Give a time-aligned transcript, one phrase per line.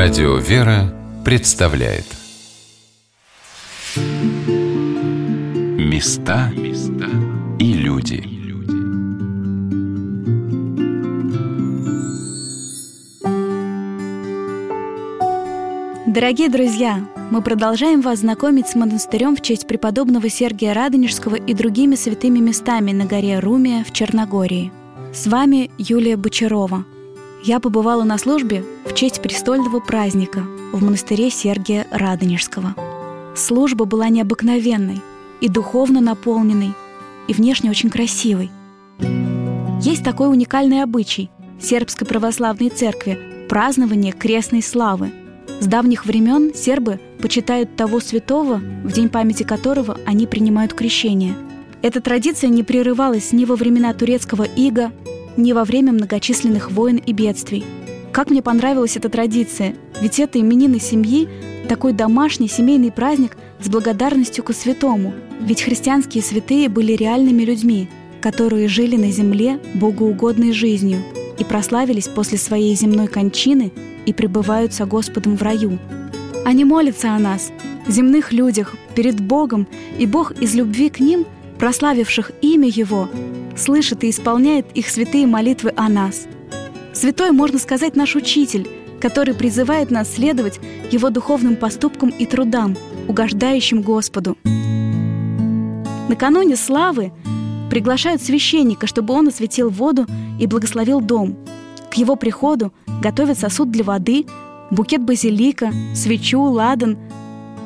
[0.00, 2.04] Радио «Вера» представляет.
[5.76, 6.52] Места
[7.58, 8.22] и люди.
[16.06, 21.96] Дорогие друзья, мы продолжаем вас знакомить с монастырем в честь преподобного Сергия Радонежского и другими
[21.96, 24.70] святыми местами на горе Румия в Черногории.
[25.12, 26.84] С вами Юлия Бочарова–
[27.42, 30.40] я побывала на службе в честь престольного праздника
[30.72, 32.74] в монастыре Сергия Радонежского.
[33.36, 35.00] Служба была необыкновенной
[35.40, 36.72] и духовно наполненной,
[37.28, 38.50] и внешне очень красивой.
[39.80, 45.12] Есть такой уникальный обычай сербской православной церкви– празднование крестной славы.
[45.60, 51.34] С давних времен сербы почитают того святого, в день памяти которого они принимают крещение.
[51.82, 54.92] Эта традиция не прерывалась ни во времена турецкого ига,
[55.38, 57.64] ни во время многочисленных войн и бедствий.
[58.12, 61.28] Как мне понравилась эта традиция, ведь это именины семьи,
[61.68, 67.88] такой домашний семейный праздник с благодарностью к святому, ведь христианские святые были реальными людьми,
[68.20, 71.02] которые жили на земле богоугодной жизнью
[71.38, 73.72] и прославились после своей земной кончины
[74.06, 75.78] и пребывают со Господом в раю.
[76.44, 77.52] Они молятся о нас,
[77.86, 81.26] земных людях, перед Богом, и Бог из любви к ним,
[81.58, 83.08] прославивших имя Его,
[83.58, 86.26] слышит и исполняет их святые молитвы о нас.
[86.92, 88.68] Святой, можно сказать, наш учитель,
[89.00, 90.58] который призывает нас следовать
[90.90, 94.36] его духовным поступкам и трудам, угождающим Господу.
[96.08, 97.12] Накануне славы
[97.70, 100.06] приглашают священника, чтобы он осветил воду
[100.40, 101.36] и благословил дом.
[101.90, 104.26] К его приходу готовят сосуд для воды,
[104.70, 106.98] букет базилика, свечу, ладан,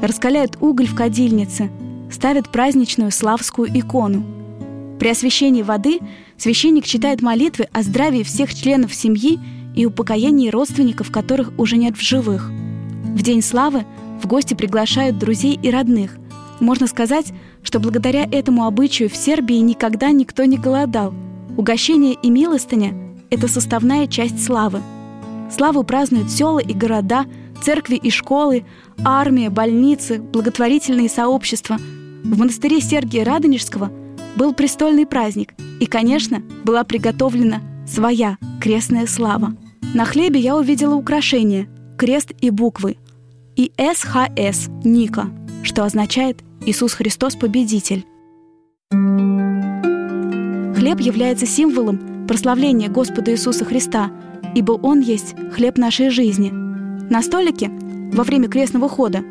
[0.02, 1.70] раскаляют уголь в кадильнице,
[2.10, 4.24] ставят праздничную славскую икону–
[5.02, 5.98] при освящении воды
[6.36, 9.40] священник читает молитвы о здравии всех членов семьи
[9.74, 12.52] и упокоении родственников, которых уже нет в живых.
[12.52, 13.84] В День славы
[14.22, 16.16] в гости приглашают друзей и родных.
[16.60, 17.32] Можно сказать,
[17.64, 21.12] что благодаря этому обычаю в Сербии никогда никто не голодал.
[21.56, 22.94] Угощение и милостыня–
[23.30, 24.82] это составная часть славы.
[25.50, 27.26] Славу празднуют села и города,
[27.60, 28.64] церкви и школы,
[29.04, 31.78] армия, больницы, благотворительные сообщества.
[32.22, 33.90] В монастыре Сергия Радонежского–
[34.36, 39.54] был престольный праздник, и, конечно, была приготовлена своя крестная слава.
[39.94, 42.96] На хлебе я увидела украшения, крест и буквы,
[43.56, 45.28] и СХС– Ника,
[45.62, 48.06] что означает «Иисус Христос– Победитель».
[50.76, 54.10] Хлеб является символом прославления Господа Иисуса Христа,
[54.54, 56.50] ибо Он есть хлеб нашей жизни.
[56.50, 57.70] На столике
[58.12, 59.22] во время крестного хода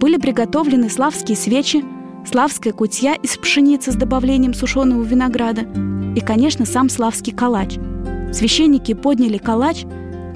[0.00, 1.84] были приготовлены славские свечи,
[2.26, 5.62] славская кутья из пшеницы с добавлением сушеного винограда
[6.16, 7.76] и, конечно, сам славский калач.
[8.32, 9.84] Священники подняли калач,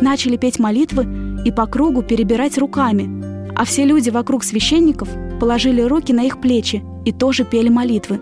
[0.00, 1.06] начали петь молитвы
[1.44, 5.09] и по кругу перебирать руками, а все люди вокруг священников
[5.41, 8.20] положили руки на их плечи и тоже пели молитвы.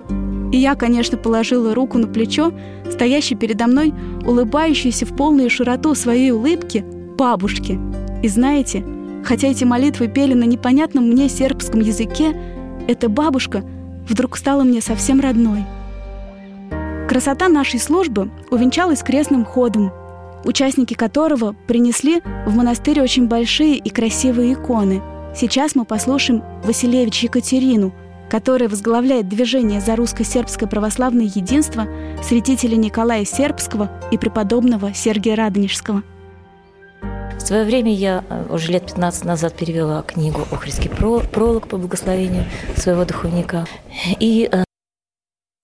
[0.53, 2.53] И я, конечно, положила руку на плечо,
[2.91, 3.93] стоящей передо мной,
[4.25, 6.85] улыбающейся в полную широту своей улыбки,
[7.19, 7.79] бабушки.
[8.23, 8.85] И знаете,
[9.25, 12.35] хотя эти молитвы пели на непонятном мне сербском языке,
[12.87, 13.63] эта бабушка
[14.09, 15.65] вдруг стала мне совсем родной.
[17.09, 19.93] Красота нашей службы увенчалась крестным ходом,
[20.45, 25.03] участники которого принесли в монастырь очень большие и красивые иконы.
[25.35, 27.93] Сейчас мы послушаем Василевич Екатерину,
[28.31, 31.87] которая возглавляет движение за русско-сербское православное единство
[32.23, 36.03] святителя Николая Сербского и преподобного Сергия Радонежского–
[37.39, 42.45] в свое время я э, уже лет 15 назад перевела книгу «Охридский пролог» по благословению
[42.77, 43.67] своего духовника.
[44.19, 44.65] И э,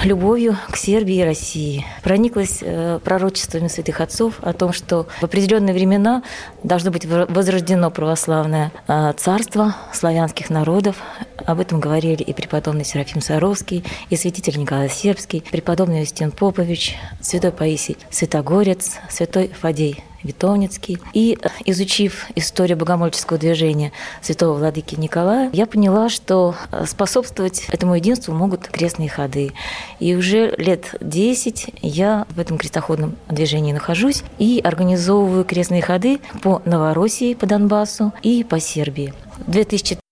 [0.04, 1.84] любовью к Сербии и России.
[2.02, 6.22] Прониклась э, пророчествами святых отцов о том, что в определенные времена
[6.62, 8.72] должно быть возрождено православное
[9.16, 10.96] царство славянских народов.
[11.44, 17.50] Об этом говорили и преподобный Серафим Саровский, и святитель Николай Сербский, преподобный Юстин Попович, святой
[17.50, 20.98] Паисий Святогорец, святой Фадей Витовницкий.
[21.12, 28.34] И изучив историю богомольческого движения святого владыки Николая, я поняла, что э, способствовать этому единству
[28.34, 29.52] могут крестные ходы.
[30.00, 36.62] И уже лет 10 я в этом крестоходном движении нахожусь и организовываю крестные ходы по
[36.64, 39.14] Новороссии, по Донбассу и по Сербии.
[39.46, 40.02] В 2000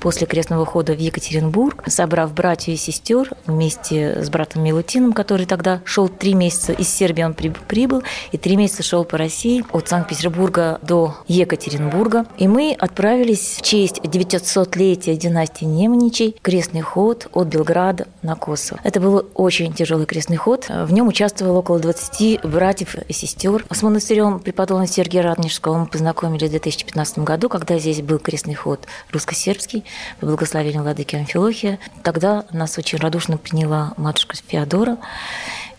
[0.00, 5.80] после крестного хода в Екатеринбург, собрав братьев и сестер вместе с братом Милутином, который тогда
[5.84, 8.02] шел три месяца из Сербии, он прибыл,
[8.32, 12.26] и три месяца шел по России от Санкт-Петербурга до Екатеринбурга.
[12.38, 18.80] И мы отправились в честь 900-летия династии Неманичей крестный ход от Белграда на Косово.
[18.84, 20.66] Это был очень тяжелый крестный ход.
[20.68, 23.64] В нем участвовало около 20 братьев и сестер.
[23.70, 28.86] С монастырем преподобного Сергия Радонежского мы познакомились в 2015 году, когда здесь был крестный ход
[29.12, 29.84] русско-сербский
[30.20, 31.78] по благословению владыки Амфилохия.
[32.02, 34.98] Тогда нас очень радушно приняла матушка Феодора,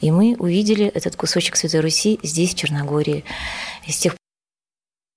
[0.02, 3.26] и мы увидели этот кусочек Святой Руси здесь, в Черногории.
[3.86, 4.16] И с тех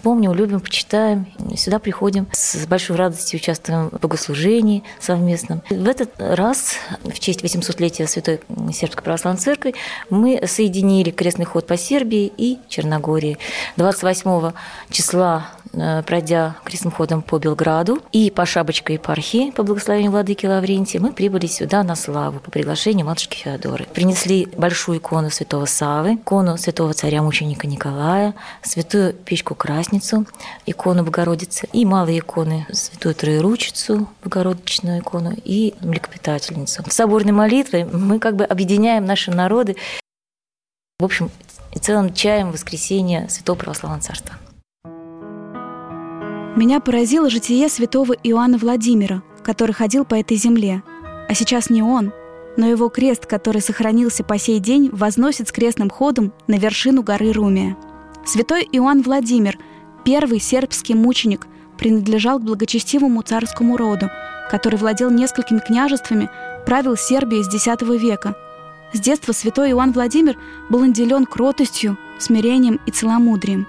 [0.02, 5.62] Помним, любим, почитаем, сюда приходим, с большой радостью участвуем в богослужении совместном.
[5.70, 6.74] В этот раз,
[7.04, 8.40] в честь 800-летия Святой
[8.72, 9.74] Сербской Православной Церкви,
[10.10, 13.38] мы соединили крестный ход по Сербии и Черногории.
[13.76, 14.52] 28
[14.90, 21.12] числа пройдя крестным ходом по Белграду и по Шабочкой епархии, по благословению владыки Лаврентия, мы
[21.12, 23.86] прибыли сюда на славу по приглашению матушки Феодоры.
[23.92, 30.26] Принесли большую икону святого Савы, икону святого царя-мученика Николая, святую печку-красницу,
[30.66, 36.82] икону Богородицы и малые иконы, святую Троеручицу, Богородичную икону и млекопитательницу.
[36.86, 39.76] В соборной молитве мы как бы объединяем наши народы
[41.02, 41.32] в общем,
[41.72, 44.36] и целым чаем воскресения Святого Православного Царства.
[46.54, 50.82] Меня поразило житие святого Иоанна Владимира, который ходил по этой земле.
[51.26, 52.12] А сейчас не он,
[52.58, 57.32] но его крест, который сохранился по сей день, возносит с крестным ходом на вершину горы
[57.32, 57.74] Румия.
[58.26, 59.58] Святой Иоанн Владимир,
[60.04, 61.46] первый сербский мученик,
[61.78, 64.10] принадлежал к благочестивому царскому роду,
[64.50, 66.28] который владел несколькими княжествами,
[66.66, 67.66] правил Сербией с X
[67.98, 68.36] века.
[68.92, 70.36] С детства святой Иоанн Владимир
[70.68, 73.66] был наделен кротостью, смирением и целомудрием.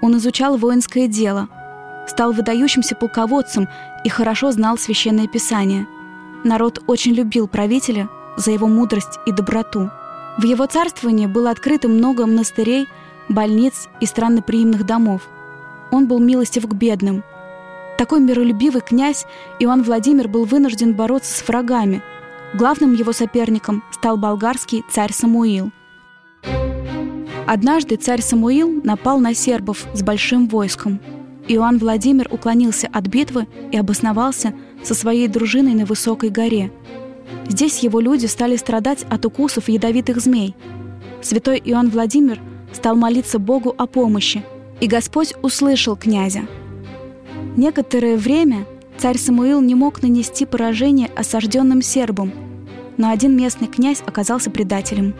[0.00, 1.48] Он изучал воинское дело–
[2.08, 3.68] стал выдающимся полководцем
[4.04, 5.86] и хорошо знал священное писание.
[6.44, 9.90] Народ очень любил правителя за его мудрость и доброту.
[10.38, 12.88] В его царствовании было открыто много монастырей,
[13.28, 15.22] больниц и странноприимных домов.
[15.90, 17.24] Он был милостив к бедным.
[17.98, 19.26] Такой миролюбивый князь
[19.58, 22.02] Иоанн Владимир был вынужден бороться с врагами.
[22.54, 25.72] Главным его соперником стал болгарский царь Самуил.
[27.46, 31.00] Однажды царь Самуил напал на сербов с большим войском–
[31.48, 34.52] Иоанн Владимир уклонился от битвы и обосновался
[34.82, 36.70] со своей дружиной на высокой горе.
[37.48, 40.54] Здесь его люди стали страдать от укусов ядовитых змей.
[41.22, 42.38] Святой Иоанн Владимир
[42.72, 44.44] стал молиться Богу о помощи,
[44.80, 46.42] и Господь услышал князя.
[47.56, 48.66] Некоторое время
[48.98, 52.30] царь Самуил не мог нанести поражение осажденным сербам,
[52.98, 55.14] но один местный князь оказался предателем.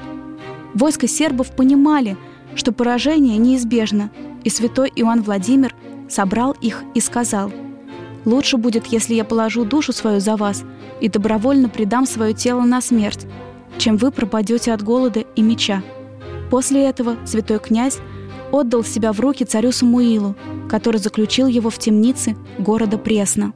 [0.75, 2.16] Войско сербов понимали,
[2.54, 4.10] что поражение неизбежно,
[4.44, 5.75] и святой Иоанн Владимир
[6.08, 7.52] собрал их и сказал,
[8.25, 10.64] «Лучше будет, если я положу душу свою за вас
[11.00, 13.26] и добровольно предам свое тело на смерть,
[13.78, 15.82] чем вы пропадете от голода и меча».
[16.50, 17.99] После этого святой князь
[18.50, 20.34] отдал себя в руки царю Самуилу,
[20.69, 23.52] который заключил его в темнице города Пресно.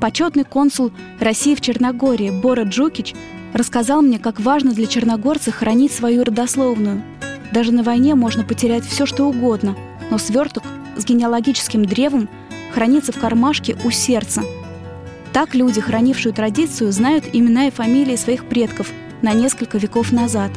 [0.00, 3.14] Почетный консул России в Черногории Бора Джукич
[3.52, 7.02] рассказал мне, как важно для черногорца хранить свою родословную.
[7.52, 9.76] Даже на войне можно потерять все, что угодно–
[10.10, 10.64] но сверток
[10.96, 12.28] с генеалогическим древом
[12.74, 14.42] хранится в кармашке у сердца.
[15.32, 18.90] Так люди, хранившие традицию, знают имена и фамилии своих предков
[19.22, 20.50] на несколько веков назад.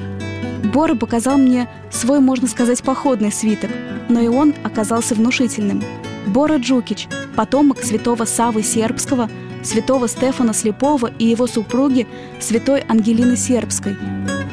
[0.74, 3.70] Бора показал мне свой, можно сказать, походный свиток,
[4.10, 5.84] но и он оказался внушительным.
[6.26, 9.30] Бора Джукич, потомок святого Савы Сербского,
[9.62, 12.08] святого Стефана Слепого и его супруги,
[12.40, 13.96] святой Ангелины Сербской.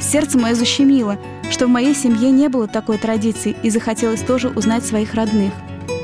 [0.00, 1.18] Сердце мое защемило–
[1.50, 5.52] что в моей семье не было такой традиции и захотелось тоже узнать своих родных.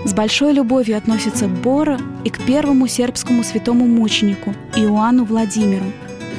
[0.04, 5.87] С большой любовью относится Бора и к первому сербскому святому мученику Иоанну Владимиру.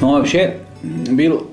[0.01, 1.47] Он вообще был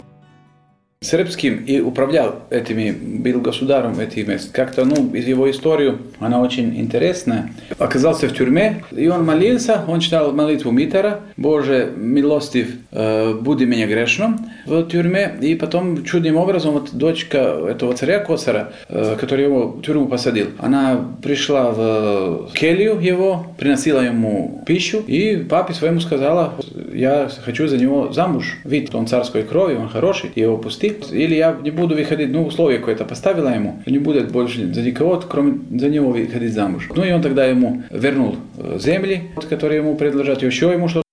[1.05, 4.53] српским и управлял этими, был государем этих мест.
[4.53, 7.51] Как-то, ну, из его историю, она очень интересная.
[7.79, 13.87] Оказался в тюрьме, и он молился, он читал молитву Митера, «Боже, милостив, э, буди меня
[13.87, 19.69] грешным» в тюрьме, и потом чудным образом вот дочка этого царя Косара, э, который его
[19.69, 26.55] в тюрьму посадил, она пришла в келью его, приносила ему пищу, и папе своему сказала,
[26.93, 28.59] я хочу за него замуж.
[28.65, 30.94] Вид, он царской крови, он хороший, его пусти.
[31.11, 35.21] Или я не буду выходить, ну, условие какое-то поставила ему, не будет больше за никого,
[35.21, 36.89] кроме за него выходить замуж.
[36.95, 41.04] Ну, и он тогда ему вернул э, земли, которые ему предложат, еще ему что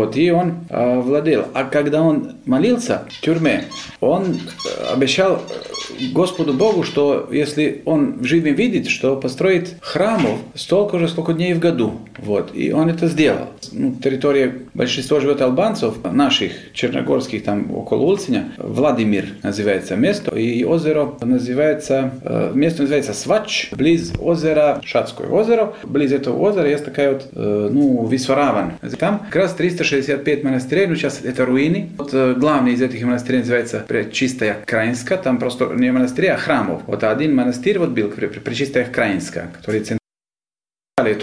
[0.00, 1.48] Вот, и он э, владел.
[1.52, 3.64] А когда он молился в тюрьме,
[4.00, 5.42] он э, обещал
[6.12, 11.52] Господу Богу, что если он в живем видит, что построит храмов столько же, сколько дней
[11.52, 12.00] в году.
[12.16, 12.54] Вот.
[12.54, 13.48] И он это сделал.
[13.72, 18.52] Ну, территория, большинство живет албанцев, наших, черногорских, там около Улциня.
[18.56, 20.34] Владимир называется место.
[20.34, 25.74] И озеро называется, э, место называется Свач, близ озера, Шатское озеро.
[25.82, 28.72] Близ этого озера есть такая вот, э, ну, Висвараван.
[28.98, 29.52] Там как раз
[29.90, 31.90] 365 монастырей, ну, сейчас это руины.
[31.98, 35.16] Вот, э, главный из этих монастырей называется Чистая Краинска.
[35.16, 36.82] Там просто не монастыря, а храмов.
[36.86, 39.80] Вот один монастырь вот был, Пречистая Краинска, который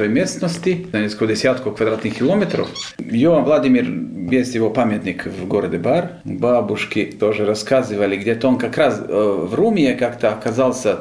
[0.07, 2.69] местности, на несколько десятков квадратных километров.
[2.99, 3.85] Йоан Владимир,
[4.31, 6.09] есть его памятник в городе Бар.
[6.25, 10.99] Бабушки тоже рассказывали, где-то он как раз в Руме как-то оказался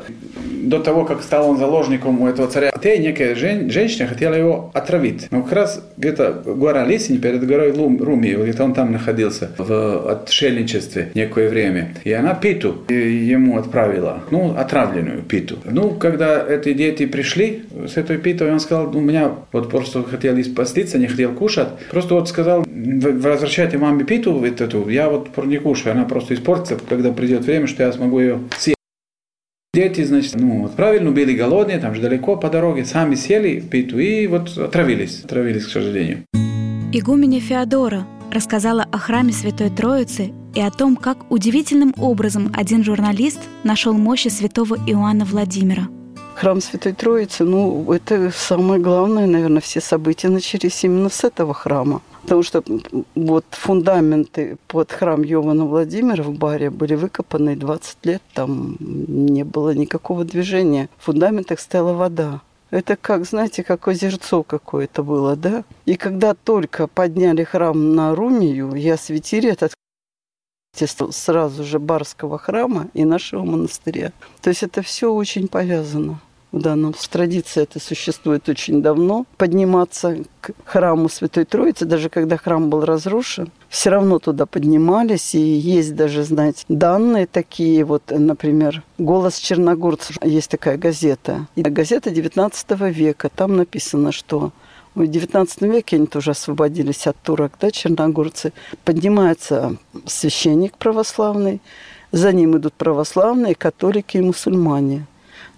[0.63, 2.73] до того, как стал он заложником у этого царя.
[2.83, 5.29] Те некая жен, женщина хотела его отравить.
[5.31, 11.11] Но как раз где-то гора Лисень перед горой Руми, где-то он там находился в отшельничестве
[11.15, 11.95] некое время.
[12.05, 15.59] И она питу ему отправила, ну, отравленную питу.
[15.65, 20.37] Ну, когда эти дети пришли с этой питой, он сказал, у меня вот просто хотел
[20.45, 21.69] спаститься, не хотел кушать.
[21.91, 26.79] Просто вот сказал, возвращайте маме питу вот эту, я вот не кушаю, она просто испортится,
[26.89, 28.77] когда придет время, что я смогу ее съесть.
[29.73, 33.69] Дети, значит, ну, вот правильно, были голодные, там же далеко по дороге, сами сели в
[33.69, 36.25] питу и вот отравились, отравились, к сожалению.
[36.93, 43.41] Игуменя Феодора рассказала о храме Святой Троицы и о том, как удивительным образом один журналист
[43.65, 45.89] нашел мощи святого Иоанна Владимира–
[46.37, 52.03] Храм Святой Троицы, ну, это самое главное, наверное, все события начались именно с этого храма.
[52.23, 52.63] Потому что
[53.15, 59.71] вот фундаменты под храм Йована Владимира в баре были выкопаны 20 лет, там не было
[59.71, 60.91] никакого движения.
[60.99, 62.43] В фундаментах стояла вода.
[62.71, 65.65] Это как, знаете, как озерцо какое-то было, да?
[65.87, 69.73] И когда только подняли храм на Румию и осветили этот
[70.85, 74.13] сразу же Барского храма и нашего монастыря.
[74.43, 76.21] То есть это все очень повязано.
[76.53, 82.71] В данном традиция это существует очень давно, подниматься к храму Святой Троицы, даже когда храм
[82.71, 89.39] был разрушен, все равно туда поднимались, и есть даже, знаете, данные такие, вот, например, «Голос
[89.39, 94.53] черногорцев», есть такая газета, и газета 19 века, там написано, что
[94.97, 98.53] в XIX веке они тоже освободились от турок, да, черногорцы.
[98.85, 99.77] Поднимается
[100.07, 101.61] священник православный,
[102.13, 105.07] за ним идут православные, католики и мусульмане.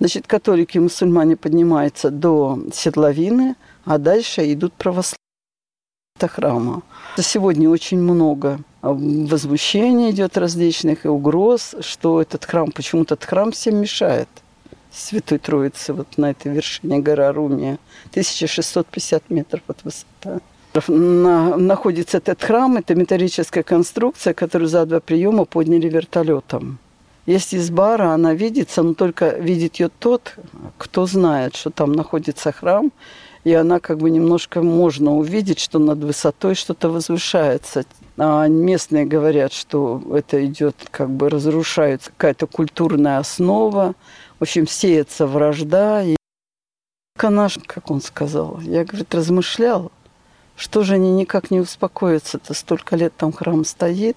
[0.01, 3.55] Значит, католики и мусульмане поднимаются до седловины,
[3.85, 5.19] а дальше идут православные
[6.21, 6.83] храма.
[7.17, 13.77] Сегодня очень много возмущений идет различных и угроз, что этот храм, почему-то этот храм всем
[13.77, 14.29] мешает.
[14.99, 17.79] Святой Троицы, вот на этой вершине гора Румия,
[18.11, 20.41] 1650 метров от высота.
[20.89, 26.79] На, находится этот храм, это металлическая конструкция, которую за два приема подняли вертолетом.
[27.27, 30.35] Есть из бара, она видится, но только видит ее тот,
[30.79, 32.91] кто знает, что там находится храм,
[33.45, 37.85] и она как бы немножко можно увидеть, что над высотой что-то возвышается.
[38.17, 43.95] А местные говорят, что это идет, как бы разрушается какая-то культурная основа,
[44.39, 46.03] в общем, сеется вражда.
[46.03, 46.17] И
[47.23, 49.91] наш, как он сказал, я, говорит, размышлял,
[50.57, 54.17] что же они никак не успокоятся-то, столько лет там храм стоит.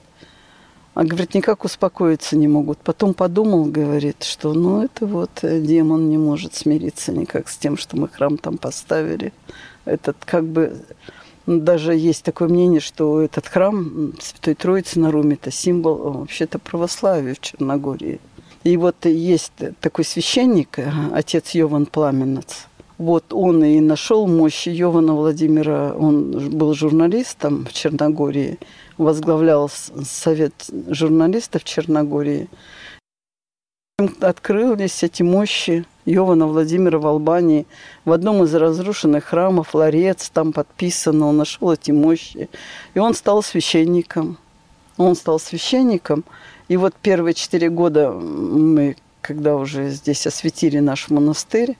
[0.93, 2.79] А, говорит, никак успокоиться не могут.
[2.79, 7.77] Потом подумал, говорит, что ну это вот э, демон не может смириться никак с тем,
[7.77, 9.31] что мы храм там поставили.
[9.85, 10.83] Этот как бы
[11.47, 17.35] даже есть такое мнение, что этот храм Святой Троицы на Руме– это символ вообще-то православия
[17.35, 18.19] в Черногории.
[18.63, 22.67] И вот есть такой священник, э, отец Йован Пламенец.
[22.97, 25.93] Вот он и нашел мощь Йована Владимира.
[25.95, 28.59] Он был журналистом в Черногории–
[29.01, 30.53] возглавлял совет
[30.87, 32.49] журналистов Черногории.
[34.19, 37.67] Открылись эти мощи Йована Владимира в Албании.
[38.05, 42.49] В одном из разрушенных храмов ларец там подписано, он нашел эти мощи.
[42.95, 44.37] И он стал священником.
[44.97, 46.23] Он стал священником.
[46.71, 51.75] И вот первые четыре года мы, когда уже здесь осветили наш монастырь,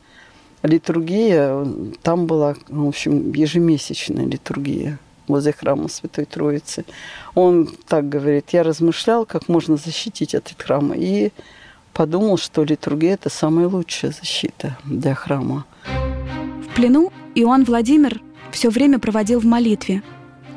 [0.63, 1.65] литургия,
[2.01, 6.83] там была, в общем, ежемесячная литургия возле храма Святой Троицы.
[7.35, 11.31] Он так говорит, я размышлял, как можно защитить этот храм, и
[11.93, 15.63] подумал, что литургия– это самая лучшая защита для храма.
[16.67, 18.19] В плену Иоанн Владимир
[18.51, 20.03] все время проводил в молитве.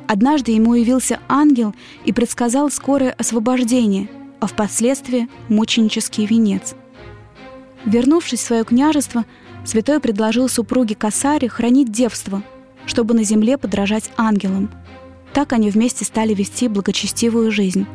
[0.08, 1.72] Однажды ему явился ангел
[2.04, 4.08] и предсказал скорое освобождение,
[4.44, 6.74] а впоследствии мученический венец.
[7.84, 9.24] Вернувшись в свое княжество,
[9.64, 12.42] святой предложил супруге Касаре хранить девство–
[12.86, 14.70] чтобы на земле подражать ангелам.
[15.32, 17.86] Так они вместе стали вести благочестивую жизнь.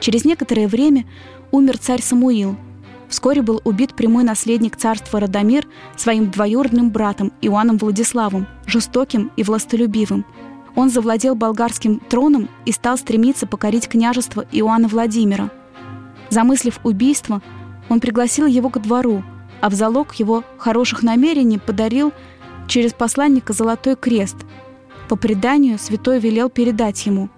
[0.00, 1.04] Через некоторое время
[1.50, 2.56] умер царь Самуил.
[3.08, 5.66] Вскоре был убит прямой наследник царства Радомир
[5.96, 10.24] своим двоюродным братом Иоанном Владиславом, жестоким и властолюбивым.
[10.74, 15.50] Он завладел болгарским троном и стал стремиться покорить княжество Иоанна Владимира.
[16.30, 17.42] Замыслив убийство,
[17.88, 19.22] он пригласил его ко двору,
[19.60, 22.12] а в залог его хороших намерений подарил
[22.68, 24.36] через посланника золотой крест.
[25.08, 27.28] По преданию святой велел передать ему–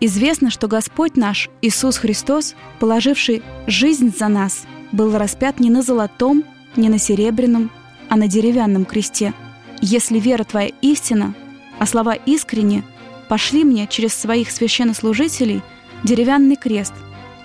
[0.00, 6.44] Известно, что Господь наш, Иисус Христос, положивший жизнь за нас, был распят не на золотом,
[6.76, 7.70] не на серебряном,
[8.08, 9.34] а на деревянном кресте.
[9.80, 11.34] Если вера твоя истина,
[11.80, 12.84] а слова искренне,
[13.28, 15.62] пошли мне через своих священнослужителей
[16.04, 16.94] деревянный крест,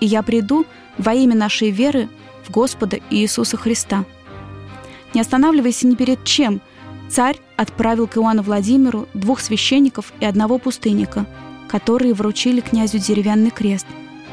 [0.04, 0.66] и я приду
[0.98, 2.10] во имя нашей веры
[2.44, 4.04] в Господа Иисуса Христа.
[5.14, 6.62] Не останавливайся ни перед чем.
[7.10, 11.26] Царь отправил к Иоанну Владимиру двух священников и одного пустынника–
[11.74, 13.88] которые вручили князю деревянный крест.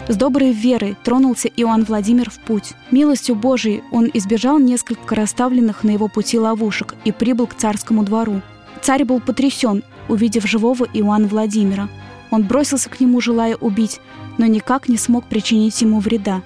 [0.08, 2.74] С доброй верой тронулся Иоанн Владимир в путь.
[2.90, 8.42] Милостью Божией он избежал несколько расставленных на его пути ловушек и прибыл к царскому двору.
[8.82, 11.88] Царь был потрясен, увидев живого Иоанна Владимира.
[12.30, 14.00] Он бросился к нему, желая убить,
[14.40, 16.40] но никак не смог причинить ему вреда.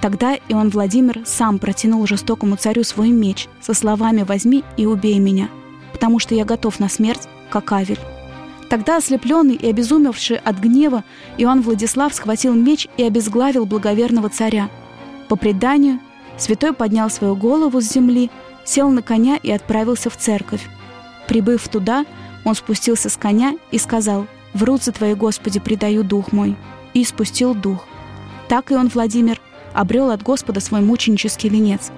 [0.00, 5.48] Тогда Иоанн Владимир сам протянул жестокому царю свой меч со словами «возьми и убей меня,
[5.92, 8.00] потому что я готов на смерть, как Авель».
[8.68, 11.04] Тогда ослепленный и обезумевший от гнева
[11.36, 14.68] Иоанн Владислав схватил меч и обезглавил благоверного царя.
[15.28, 16.00] По преданию,
[16.38, 18.32] святой поднял свою голову с земли,
[18.64, 20.68] сел на коня и отправился в церковь.
[21.28, 22.04] Прибыв туда,
[22.44, 26.56] он спустился с коня и сказал «В руцы Твои, Господи, предаю дух мой»,
[27.00, 27.84] и спустил дух.
[28.48, 29.40] Так и он, Владимир,
[29.74, 31.90] обрел от Господа свой мученический венец.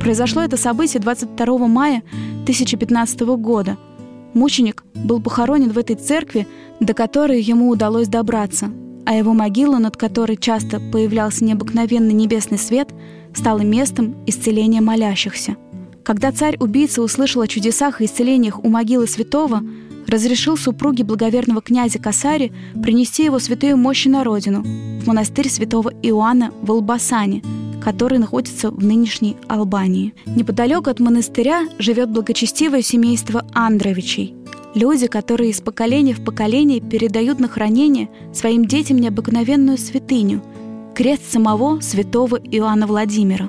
[0.00, 2.02] Произошло это событие 22 мая
[2.44, 3.76] 1015 года–
[4.34, 6.46] Мученик был похоронен в этой церкви,
[6.78, 8.70] до которой ему удалось добраться,
[9.04, 12.90] а его могила, над которой часто появлялся необыкновенный небесный свет,
[13.34, 15.56] стала местом исцеления молящихся.
[16.04, 19.62] Когда царь-убийца услышал о чудесах и исцелениях у могилы святого,
[20.10, 22.52] разрешил супруге благоверного князя Касари
[22.82, 27.42] принести его святую мощи на родину, в монастырь святого Иоанна в Албасане–
[27.80, 30.14] который находится в нынешней Албании.
[30.26, 34.34] Неподалеку от монастыря живет благочестивое семейство Андровичей.
[34.74, 40.42] Люди, которые из поколения в поколение передают на хранение своим детям необыкновенную святыню–
[40.94, 43.48] крест самого святого Иоанна Владимира.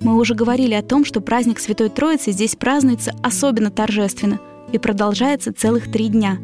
[0.00, 4.40] Мы уже говорили о том, что праздник Святой Троицы здесь празднуется особенно торжественно
[4.72, 6.38] и продолжается целых три дня.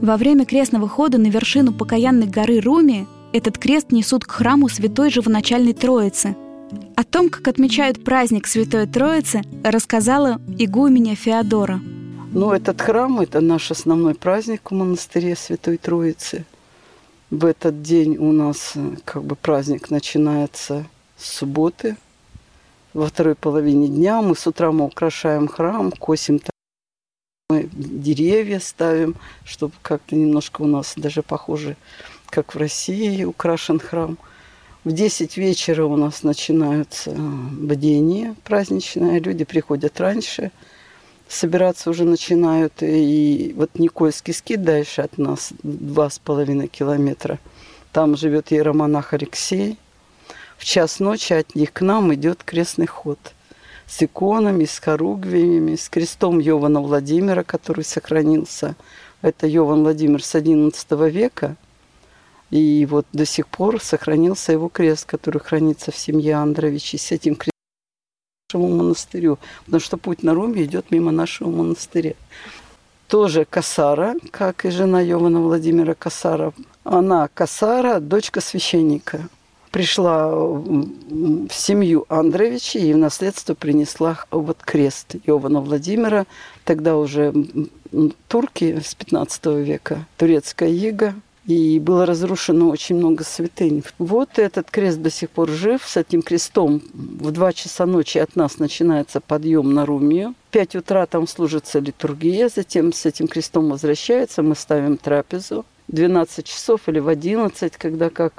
[0.00, 5.10] Во время крестного хода на вершину покаянной горы Румия этот крест несут к храму Святой
[5.10, 6.36] Живоначальной Троицы–
[6.96, 11.80] о том, как отмечают праздник Святой Троицы, рассказала игуменя Феодора.
[12.32, 16.44] Ну, этот храм– это наш основной праздник в монастыре Святой Троицы.
[17.30, 21.96] В этот день у нас как бы праздник начинается с субботы.
[22.94, 26.38] Во второй половине дня мы с утра мы украшаем храм, косим
[27.52, 31.76] мы деревья ставим, чтобы как-то немножко у нас даже похоже,
[32.30, 34.18] как в России украшен храм–
[34.84, 39.20] в 10 вечера у нас начинаются бдения праздничные.
[39.20, 40.50] Люди приходят раньше,
[41.28, 42.72] собираться уже начинают.
[42.80, 47.38] И вот Никольский скит дальше от нас, два с половиной километра.
[47.92, 49.78] Там живет иеромонах Алексей.
[50.58, 53.18] В час ночи от них к нам идет крестный ход
[53.86, 58.76] с иконами, с хоругвиями, с крестом Йована Владимира, который сохранился.
[59.22, 61.56] Это Йован Владимир с XI века–
[62.52, 66.98] и вот до сих пор сохранился его крест, который хранится в семье Андровичей.
[66.98, 67.52] С этим крестом
[68.52, 72.12] нашему монастырю, потому что путь на Руме идет мимо нашего монастыря.
[73.08, 76.52] Тоже Касара, как и жена Йована Владимира Касара.
[76.84, 79.28] Она Касара, дочка священника.
[79.72, 86.26] Пришла в семью Андровичей и в наследство принесла вот крест Йована Владимира.
[86.64, 87.34] Тогда уже
[88.28, 91.14] турки с 15 века, турецкая ига–
[91.46, 93.82] и было разрушено очень много святынь.
[93.98, 95.82] Вот этот крест до сих пор жив.
[95.84, 100.34] С этим крестом в два часа ночи от нас начинается подъем на Румию.
[100.48, 105.64] В 5 утра там служится литургия, затем с этим крестом возвращается, мы ставим трапезу.
[105.88, 108.34] 12 часов или в 11, когда как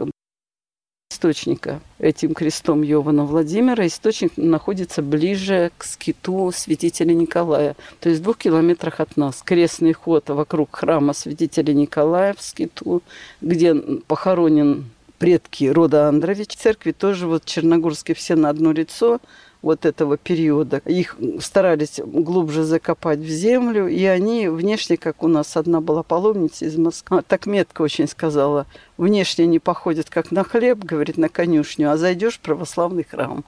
[1.24, 3.88] источника этим крестом Йована Владимира.
[3.88, 9.42] Источник находится ближе к скиту святителя Николая, то есть в двух километрах от нас.
[9.42, 13.02] Крестный ход вокруг храма святителя Николая в скиту,
[13.40, 16.58] где похоронен предки рода Андрович.
[16.58, 19.20] Церкви тоже вот черногорские все на одно лицо
[19.64, 20.82] вот этого периода.
[20.86, 26.66] Их старались глубже закопать в землю, и они внешне, как у нас одна была паломница
[26.66, 31.90] из Москвы, так метко очень сказала, внешне не походят как на хлеб, говорит, на конюшню,
[31.92, 33.44] а зайдешь в православный храм.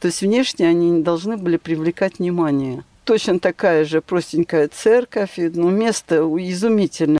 [0.00, 2.84] То есть внешне они не должны были привлекать внимание.
[3.04, 7.19] Точно такая же простенькая церковь, ну, место изумительное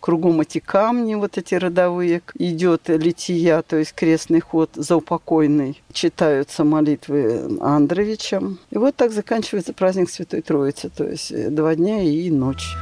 [0.00, 2.22] кругом эти камни, вот эти родовые.
[2.38, 5.80] Идет лития, то есть крестный ход за упокойный.
[5.92, 8.58] Читаются молитвы Андровичем.
[8.70, 12.74] И вот так заканчивается праздник Святой Троицы, то есть э, два дня и ночь.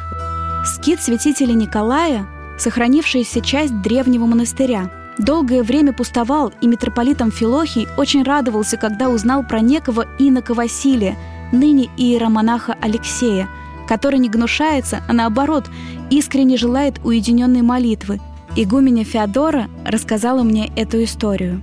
[0.64, 2.26] Скит святителя Николая–
[2.58, 4.90] сохранившаяся часть древнего монастыря.
[5.18, 11.16] Долгое время пустовал, и митрополит Амфилохий очень радовался, когда узнал про некого инока Василия,
[11.52, 13.48] ныне иеромонаха Алексея,
[13.88, 15.64] который не гнушается, а наоборот,
[16.10, 18.20] искренне желает уединенной молитвы.
[18.54, 21.62] Игуменя Феодора рассказала мне эту историю.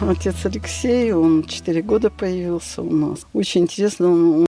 [0.00, 3.26] Отец Алексей, он четыре года появился у нас.
[3.32, 4.47] Очень интересно, он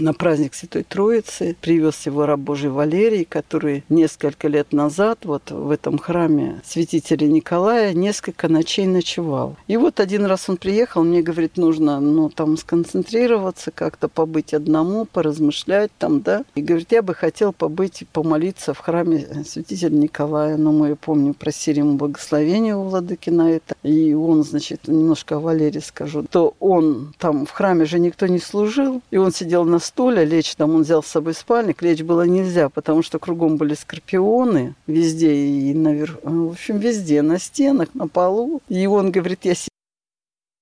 [0.00, 5.70] на праздник Святой Троицы привез его раб Божий Валерий, который несколько лет назад вот в
[5.70, 9.56] этом храме святителя Николая несколько ночей ночевал.
[9.66, 15.04] И вот один раз он приехал, мне говорит, нужно ну, там сконцентрироваться, как-то побыть одному,
[15.04, 16.44] поразмышлять там, да.
[16.54, 20.56] И говорит, я бы хотел побыть, помолиться в храме святителя Николая.
[20.56, 23.74] Но мы, помню, просили ему благословения у владыки на это.
[23.82, 28.38] И он, значит, немножко о Валерии скажу, то он там в храме же никто не
[28.38, 32.22] служил, и он сидел на стуле, лечь там, он взял с собой спальник, лечь было
[32.22, 38.06] нельзя, потому что кругом были скорпионы везде и наверх, в общем, везде, на стенах, на
[38.06, 38.62] полу.
[38.68, 39.54] И он говорит, я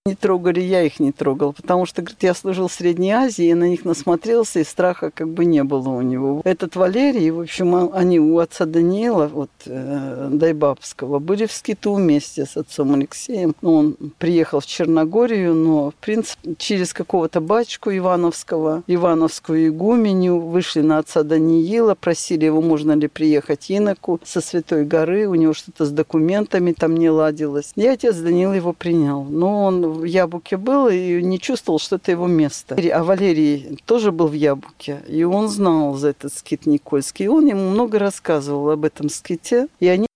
[0.08, 3.54] не трогали, я их не трогал, потому что, говорит, я служил в Средней Азии, и
[3.54, 6.40] на них насмотрелся, и страха как бы не было у него.
[6.44, 11.94] Этот Валерий, в общем, а, они у отца Даниила, вот, э, Дайбабского, были в скиту
[11.94, 13.54] вместе с отцом Алексеем.
[13.62, 20.80] Ну, он приехал в Черногорию, но, в принципе, через какого-то батюшку Ивановского, Ивановскую игуменю, вышли
[20.80, 25.84] на отца Даниила, просили его, можно ли приехать иноку со Святой горы, у него что-то
[25.84, 27.72] с документами там не ладилось.
[27.76, 29.24] И отец Даниил его принял.
[29.24, 32.76] Но он в Ябуке был и не чувствовал, что это его место.
[32.92, 37.26] А Валерий тоже был в Ябуке, и он знал за этот скит Никольский.
[37.26, 39.68] И он ему много рассказывал об этом ските.
[39.80, 40.07] И они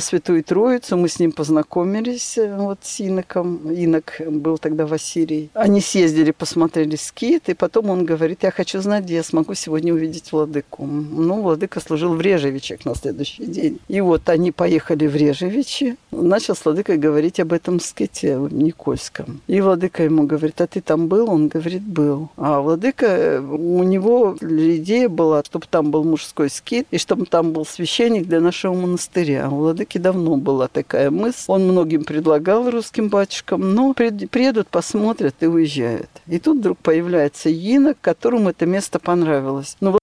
[0.00, 3.70] Святую Троицу, мы с ним познакомились э, вот с Иноком.
[3.70, 5.50] Инок был тогда в Ассирии.
[5.54, 9.92] Они съездили, посмотрели скит, и потом он говорит, я хочу знать, где я смогу сегодня
[9.92, 10.86] увидеть Владыку.
[10.86, 13.78] Ну, Владыка служил в Режевичах на следующий день.
[13.88, 19.40] И вот они поехали в Режевичи, начал с Владыкой говорить об этом ските в Никольском.
[19.46, 21.30] И Владыка ему говорит, а ты там был?
[21.30, 22.30] Он говорит, был.
[22.36, 27.52] А Владыка, э, у него идея была, чтобы там был мужской скит, и чтобы там
[27.52, 29.46] был священник для нашего монастыря.
[29.46, 31.44] А Владыка все-таки давно была такая мысль.
[31.48, 36.10] Он многим предлагал русским батюшкам, но приедут, посмотрят и уезжают.
[36.28, 39.76] И тут вдруг появляется инок, которому это место понравилось.
[39.80, 39.98] Но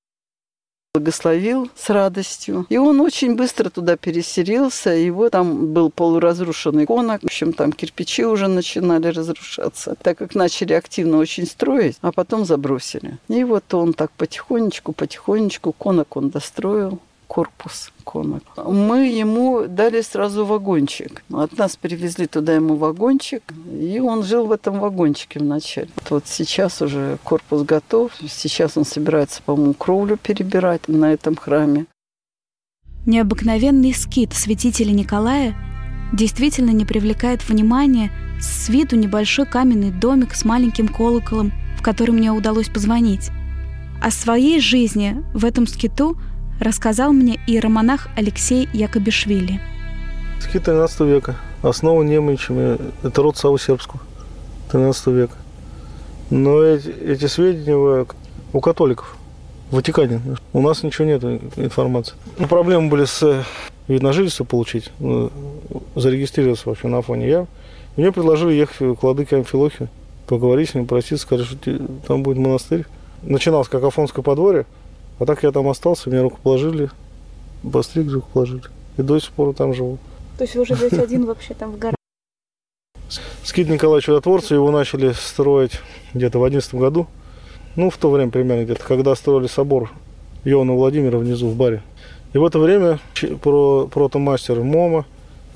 [0.94, 2.66] благословил с радостью.
[2.70, 4.90] И он очень быстро туда переселился.
[4.90, 7.22] Его там был полуразрушенный конок.
[7.22, 12.46] В общем, там кирпичи уже начинали разрушаться, так как начали активно очень строить, а потом
[12.46, 13.20] забросили.
[13.30, 18.44] И вот он так потихонечку, потихонечку конок он достроил корпус конок.
[18.66, 21.24] Мы ему дали сразу вагончик.
[21.32, 25.90] От нас привезли туда ему вагончик, и он жил в этом вагончике вначале.
[26.10, 28.12] Вот сейчас уже корпус готов.
[28.28, 31.86] Сейчас он собирается, по-моему, кровлю перебирать на этом храме.
[33.06, 35.56] Необыкновенный скит святителя Николая
[36.14, 42.32] действительно не привлекает внимания с виду небольшой каменный домик с маленьким колоколом, в который мне
[42.32, 43.30] удалось позвонить.
[44.02, 46.18] О своей жизни в этом скиту–
[46.60, 49.60] рассказал мне иеромонах Алексей Якобишвили.
[50.40, 51.36] Скит 13 века.
[51.62, 52.78] Основа немычами.
[53.04, 54.00] Это род Саву Сербского.
[54.72, 55.36] 13 века.
[56.30, 58.06] Но эти, эти сведения
[58.54, 59.16] у католиков.
[59.72, 60.22] В Ватикане.
[60.54, 61.24] У нас ничего нет
[61.58, 62.16] информации.
[62.38, 63.46] Ну, проблемы были с
[63.88, 65.32] вид на жительство получить, ну,
[65.96, 67.48] зарегистрироваться вообще на фоне я.
[67.96, 69.88] Мне предложили ехать к владыке Амфилохе,
[70.28, 71.58] поговорить с ним, просить, сказать, что
[72.08, 72.86] там будет монастырь.
[73.24, 74.66] Начиналось как Афонское подворье,
[75.20, 76.90] а так я там остался, мне руку положили,
[77.72, 78.64] постриг руку положили.
[78.98, 79.98] И до сих пор там живу.
[80.38, 81.96] То есть вы живете один вообще там в горах?
[83.44, 85.80] Скит Николая Чудотворца, его начали строить
[86.14, 87.08] где-то в 11 году.
[87.76, 89.92] Ну, в то время примерно где-то, когда строили собор
[90.44, 91.82] Иоанна Владимира внизу в баре.
[92.34, 93.00] И в это время
[93.42, 95.06] про протомастер МОМА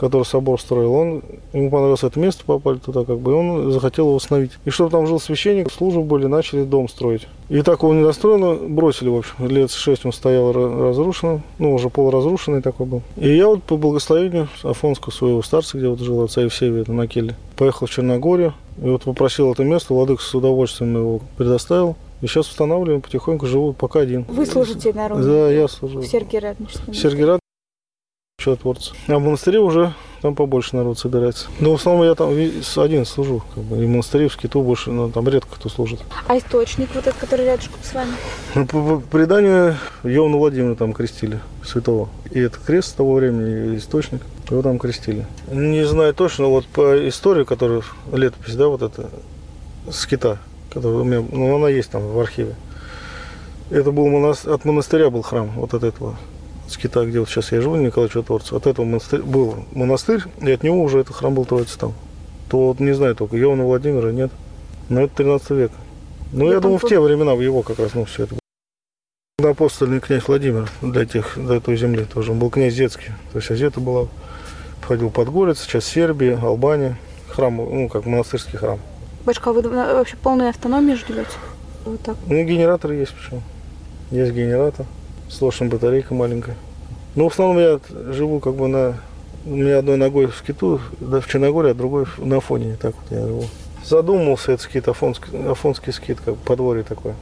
[0.01, 1.21] который собор строил, он,
[1.53, 4.53] ему понравилось это место, попали туда, как бы, и он захотел его восстановить.
[4.65, 7.27] И чтобы там жил священник, службы были, начали дом строить.
[7.49, 9.47] И так его недостроено бросили, в общем.
[9.47, 13.03] Лет шесть он стоял разрушенным, ну, уже полуразрушенный такой был.
[13.15, 17.35] И я вот по благословению Афонского своего старца, где вот жил отца Евсевия на Келе,
[17.55, 21.95] поехал в Черногорию, и вот попросил это место, владыка с удовольствием его предоставил.
[22.21, 24.25] И сейчас устанавливаем, потихоньку живу пока один.
[24.27, 25.23] Вы служите народу?
[25.23, 26.01] Да, я служу.
[26.01, 26.93] В Сергиерадническом.
[26.93, 27.40] Сергиерад
[28.41, 28.93] чудотворца.
[29.08, 31.47] А в монастыре уже там побольше народ собирается.
[31.60, 33.43] Но в основном я там один служу.
[33.56, 36.01] Как бы, и в монастыре, в скиту больше, но там редко кто служит.
[36.27, 38.12] А источник вот этот, который рядышком с вами?
[38.56, 42.10] Ну, по, по преданию Иоанна Владимира там крестили, святого.
[42.30, 45.25] И это крест с того времени, источник, его там крестили.
[45.51, 49.10] Не знаю точно, вот по истории, которая летопись, да, вот это,
[49.91, 50.38] скита,
[50.71, 52.56] которая у меня, ну, она есть там в архиве.
[53.71, 56.17] Это был монастырь, от монастыря был храм, вот от этого
[56.73, 60.63] скита, где вот сейчас я живу, Николай Чудотворцев, от этого монастырь, был монастырь, и от
[60.63, 61.93] него уже этот храм был Троицы там.
[62.49, 64.31] То вот не знаю только, Иоанна Владимира нет.
[64.89, 65.71] Но это 13 век.
[66.34, 69.51] Ну, я, я думаю, в те времена, в его как раз, ну, все это было.
[69.51, 72.31] Апостольный князь Владимир для тех, для той земли тоже.
[72.31, 73.12] Он был князь детский.
[73.31, 74.07] То есть Азета была,
[74.81, 76.97] входил под горец, сейчас Сербия, Албания.
[77.29, 78.79] Храм, ну, как монастырский храм.
[79.25, 81.29] Башка, вы вообще полной автономии живете?
[81.86, 82.17] Вот так.
[82.27, 83.41] Ну, генераторы есть почему.
[84.12, 84.86] Есть генератор
[85.31, 86.55] сложная батарейка маленькая.
[87.15, 87.79] Ну, в основном я
[88.13, 88.97] живу как бы на...
[89.45, 92.77] У меня одной ногой в скиту, да, в Черногории, а другой на Афоне.
[92.79, 93.45] Так вот я живу.
[93.83, 97.15] Задумался этот скит, афонский, афонский скит, как подворье такое.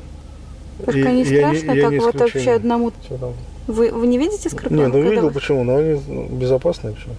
[0.84, 2.92] Пушка не страшно, я, так не вот вообще одному...
[3.68, 4.94] Вы, вы не видите скорпионов?
[4.94, 7.10] Нет, ну видел, почему, но они безопасные все.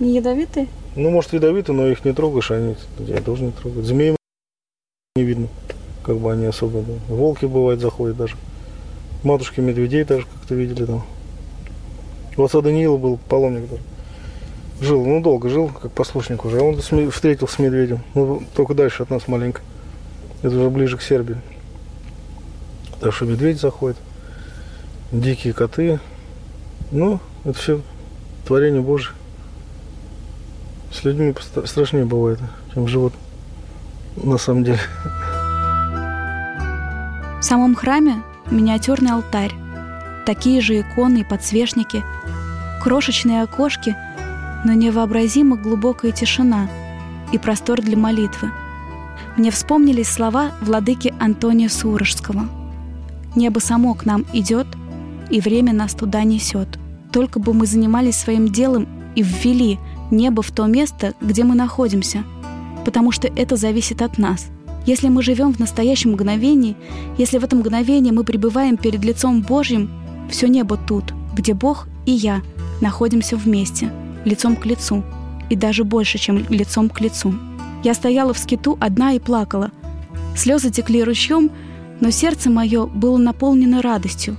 [0.00, 0.66] Не ядовитые?
[0.96, 3.84] Ну, может, ядовитые, но их не трогаешь, они я должен не трогать.
[3.84, 4.16] Змеи
[5.16, 5.48] не видно,
[6.02, 6.80] как бы они особо.
[6.80, 7.14] Да.
[7.14, 8.36] Волки бывают заходят даже
[9.22, 11.04] матушки медведей даже как-то видели там.
[12.36, 13.82] У отца Даниила был паломник даже.
[14.80, 16.60] Жил, ну долго жил, как послушник уже.
[16.60, 18.00] Он встретился с медведем.
[18.14, 19.60] Ну, только дальше от нас маленько.
[20.42, 21.36] Это уже ближе к Сербии.
[23.00, 23.96] Так что медведь заходит.
[25.10, 25.98] Дикие коты.
[26.92, 27.80] Ну, это все
[28.46, 29.14] творение Божие.
[30.92, 32.38] С людьми страшнее бывает,
[32.72, 33.14] чем живут
[34.16, 34.80] на самом деле.
[37.40, 39.52] В самом храме миниатюрный алтарь,
[40.26, 42.04] такие же иконы и подсвечники,
[42.82, 43.96] крошечные окошки,
[44.64, 46.68] но невообразимо глубокая тишина
[47.32, 48.50] и простор для молитвы.
[49.36, 52.48] Мне вспомнились слова владыки Антония Сурожского.
[53.36, 54.66] «Небо само к нам идет,
[55.30, 56.78] и время нас туда несет.
[57.12, 59.78] Только бы мы занимались своим делом и ввели
[60.10, 62.24] небо в то место, где мы находимся,
[62.84, 64.46] потому что это зависит от нас–
[64.88, 66.74] если мы живем в настоящем мгновении,
[67.18, 69.90] если в этом мгновении мы пребываем перед лицом Божьим,
[70.30, 72.40] все небо тут, где Бог и я
[72.80, 73.92] находимся вместе,
[74.24, 75.04] лицом к лицу,
[75.50, 77.34] и даже больше, чем лицом к лицу.
[77.84, 79.72] Я стояла в скиту одна и плакала.
[80.34, 81.50] Слезы текли ручьем,
[82.00, 84.38] но сердце мое было наполнено радостью.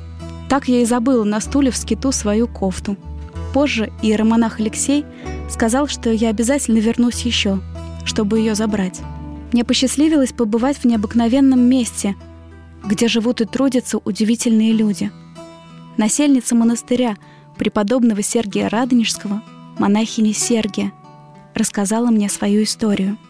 [0.50, 2.98] Так я и забыла на стуле в скиту свою кофту.
[3.54, 5.06] Позже иеромонах Алексей
[5.48, 7.60] сказал, что я обязательно вернусь еще,
[8.04, 9.00] чтобы ее забрать.
[9.52, 12.16] Мне посчастливилось побывать в необыкновенном месте,
[12.86, 15.12] где живут и трудятся удивительные люди.
[15.98, 17.18] Насельница монастыря
[17.58, 19.44] преподобного Сергия Радонежского,
[19.78, 20.94] монахиня Сергия,
[21.56, 23.18] рассказала мне свою историю–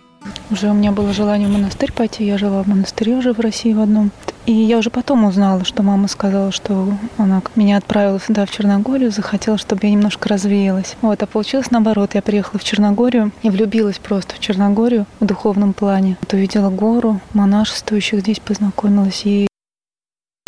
[0.52, 2.26] уже у меня было желание в монастырь пойти.
[2.26, 4.12] Я жила в монастыре уже в России в одном.
[4.46, 9.12] И я уже потом узнала, что мама сказала, что она меня отправила сюда, в Черногорию,
[9.12, 10.96] захотела, чтобы я немножко развеялась.
[11.02, 12.16] Вот, а получилось наоборот.
[12.16, 16.18] Я приехала в Черногорию и влюбилась просто в Черногорию в духовном плане.
[16.22, 19.22] Вот увидела гору монашествующих здесь, познакомилась.
[19.26, 19.49] И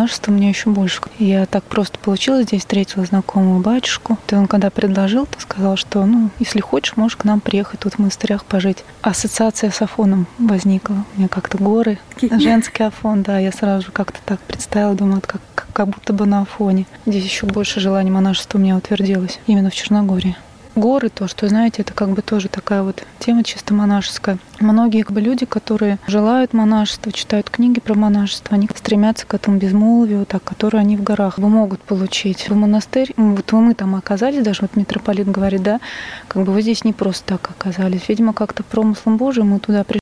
[0.02, 1.00] Монашество мне еще больше.
[1.20, 4.18] Я так просто получилось, здесь встретила знакомого батюшку.
[4.32, 7.94] И он когда предложил, то сказал, что, ну, если хочешь, можешь к нам приехать тут
[7.94, 8.84] в монастырях пожить.
[9.04, 11.06] Ассоциация с Афоном возникла.
[11.16, 13.38] У меня как-то горы, женский Афон, да.
[13.38, 16.88] Я сразу же как-то так представила, думала, как, как будто бы на Афоне.
[17.06, 19.40] Здесь еще больше желания монашества у меня утвердилось.
[19.46, 20.36] Именно в Черногории
[20.76, 24.38] горы, то, что, знаете, это как бы тоже такая вот тема чисто монашеская.
[24.60, 29.58] Многие как бы люди, которые желают монашества, читают книги про монашество, они стремятся к этому
[29.58, 32.50] безмолвию, так, которое они в горах могут получить.
[32.50, 35.80] В монастырь, вот мы там оказались, даже вот митрополит говорит, да,
[36.28, 38.08] как бы вы здесь не просто так оказались.
[38.08, 40.02] Видимо, как-то промыслом Божиим мы туда пришли.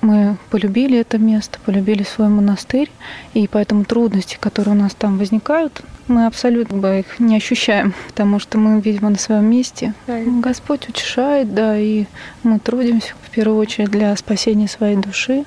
[0.00, 2.90] Мы полюбили это место, полюбили свой монастырь,
[3.34, 8.58] и поэтому трудности, которые у нас там возникают, мы абсолютно их не ощущаем, потому что
[8.58, 9.94] мы, видимо, на своем месте.
[10.06, 10.18] Да.
[10.40, 12.04] Господь утешает, да, и
[12.42, 15.44] мы трудимся в первую очередь для спасения своей души,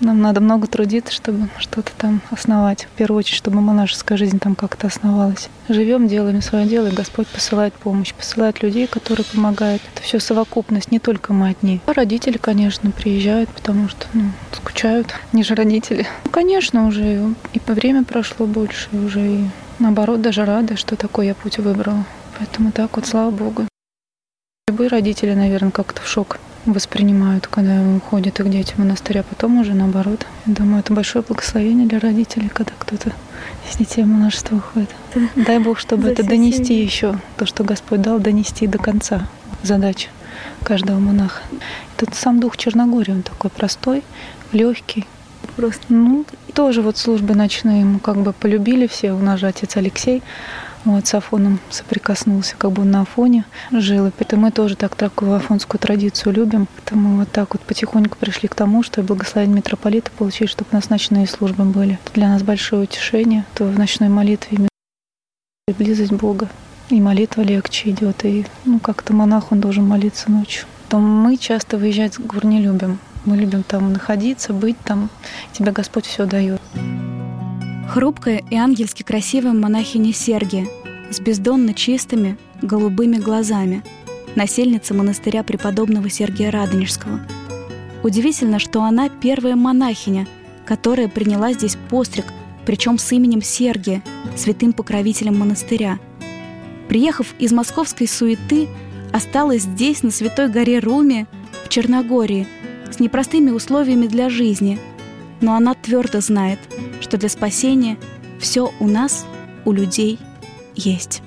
[0.00, 2.84] Нам надо много трудиться, чтобы что-то там основать.
[2.84, 5.50] В первую очередь, чтобы монашеская жизнь там как-то основалась.
[5.68, 9.82] Живем, делаем свое дело, и Господь посылает помощь, посылает людей, которые помогают.
[9.94, 11.80] Это все совокупность, не только мы одни.
[11.86, 15.14] А родители, конечно, приезжают, потому что ну, скучают.
[15.34, 16.06] Не же родители.
[16.24, 19.44] Ну, конечно, уже и время прошло больше, уже и
[19.78, 22.04] наоборот даже рада, что такой я путь выбрала.
[22.38, 23.66] Поэтому так вот, слава Богу.
[24.68, 29.60] Любые родители, наверное, как-то в шок воспринимают, когда уходят их дети в монастырь, а потом
[29.60, 30.26] уже наоборот.
[30.46, 33.12] Я думаю, это большое благословение для родителей, когда кто-то
[33.68, 34.90] из детей в монашество уходит.
[35.36, 39.28] Дай Бог, чтобы это донести еще, то, что Господь дал, донести до конца
[39.62, 40.08] задача
[40.64, 41.42] каждого монаха.
[41.96, 44.02] Этот сам дух Черногории, он такой простой,
[44.52, 45.06] легкий.
[45.56, 49.12] Просто, ну, тоже вот службы ночные ему как бы полюбили все.
[49.12, 50.22] У нас же отец Алексей,
[50.84, 54.06] вот, с Афоном соприкоснулся, как бы на Афоне жил.
[54.06, 56.66] И поэтому мы тоже так такую афонскую традицию любим.
[56.76, 61.64] Поэтому вот так вот потихоньку пришли к тому, что благословение митрополита получить, чтобы ночные службы
[61.64, 61.98] были.
[62.04, 64.68] Это для нас большое утешение, то в ночной молитве
[65.78, 66.48] близость Бога.
[66.88, 70.66] И молитва легче идет, и ну как-то монах, он должен молиться ночью.
[70.88, 72.98] То мы часто выезжать с гор не любим.
[73.24, 75.08] Мы любим там находиться, быть там.
[75.52, 76.60] Тебе Господь все дает.
[77.90, 80.68] Хрупкая и ангельски красивая монахиня Сергия
[81.10, 83.82] с бездонно чистыми голубыми глазами,
[84.36, 87.20] насельница монастыря преподобного Сергия Радонежского.
[88.04, 90.28] Удивительно, что она первая монахиня,
[90.66, 92.26] которая приняла здесь постриг,
[92.64, 94.04] причем с именем Сергия,
[94.36, 95.98] святым покровителем монастыря.
[96.88, 98.68] Приехав из московской суеты,
[99.12, 101.26] осталась здесь, на Святой горе Руме,
[101.64, 102.46] в Черногории,
[102.88, 104.78] с непростыми условиями для жизни–
[105.40, 106.58] но она твердо знает,
[107.10, 107.98] что для спасения
[108.38, 109.26] все у нас,
[109.64, 110.20] у людей,
[110.76, 111.22] есть.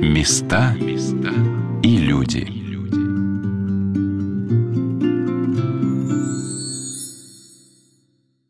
[0.00, 0.76] Места
[1.82, 2.61] и люди.